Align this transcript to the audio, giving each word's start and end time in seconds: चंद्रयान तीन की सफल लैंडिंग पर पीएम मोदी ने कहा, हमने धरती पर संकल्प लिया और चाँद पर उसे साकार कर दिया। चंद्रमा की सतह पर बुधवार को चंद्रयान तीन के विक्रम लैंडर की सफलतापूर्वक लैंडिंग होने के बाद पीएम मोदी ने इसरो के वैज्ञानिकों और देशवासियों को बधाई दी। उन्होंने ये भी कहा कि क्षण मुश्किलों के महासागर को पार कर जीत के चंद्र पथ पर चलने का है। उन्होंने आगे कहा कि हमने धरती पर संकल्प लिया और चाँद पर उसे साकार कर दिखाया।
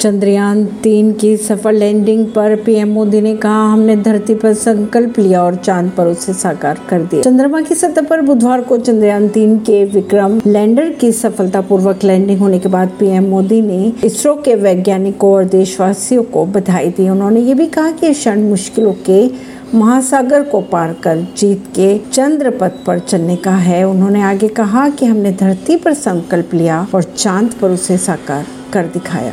चंद्रयान 0.00 0.64
तीन 0.82 1.12
की 1.12 1.36
सफल 1.36 1.74
लैंडिंग 1.74 2.26
पर 2.26 2.54
पीएम 2.56 2.88
मोदी 2.88 3.20
ने 3.20 3.34
कहा, 3.36 3.64
हमने 3.72 3.96
धरती 3.96 4.34
पर 4.34 4.54
संकल्प 4.54 5.18
लिया 5.18 5.42
और 5.42 5.54
चाँद 5.54 5.90
पर 5.96 6.06
उसे 6.06 6.32
साकार 6.32 6.80
कर 6.88 7.02
दिया। 7.02 7.22
चंद्रमा 7.22 7.60
की 7.60 7.74
सतह 7.74 8.02
पर 8.02 8.20
बुधवार 8.22 8.62
को 8.62 8.78
चंद्रयान 8.78 9.28
तीन 9.28 9.58
के 9.58 9.84
विक्रम 9.84 10.40
लैंडर 10.46 10.90
की 10.90 11.12
सफलतापूर्वक 11.12 12.04
लैंडिंग 12.04 12.40
होने 12.40 12.58
के 12.58 12.68
बाद 12.68 12.90
पीएम 12.98 13.24
मोदी 13.24 13.60
ने 13.62 13.92
इसरो 14.04 14.34
के 14.34 14.54
वैज्ञानिकों 14.54 15.32
और 15.32 15.44
देशवासियों 15.44 16.22
को 16.22 16.44
बधाई 16.46 16.90
दी। 16.90 17.08
उन्होंने 17.08 17.40
ये 17.40 17.54
भी 17.54 17.66
कहा 17.66 17.90
कि 17.90 18.12
क्षण 18.12 18.42
मुश्किलों 18.42 18.92
के 19.10 19.30
महासागर 19.74 20.42
को 20.42 20.60
पार 20.60 20.92
कर 21.02 21.26
जीत 21.36 21.64
के 21.76 21.98
चंद्र 22.12 22.50
पथ 22.50 22.84
पर 22.86 22.98
चलने 22.98 23.36
का 23.36 23.54
है। 23.56 23.82
उन्होंने 23.84 24.22
आगे 24.22 24.48
कहा 24.48 24.88
कि 24.88 25.06
हमने 25.06 25.32
धरती 25.32 25.76
पर 25.76 25.94
संकल्प 25.94 26.54
लिया 26.54 26.86
और 26.94 27.02
चाँद 27.02 27.52
पर 27.52 27.70
उसे 27.70 27.96
साकार 27.96 28.46
कर 28.72 28.86
दिखाया। 28.86 29.32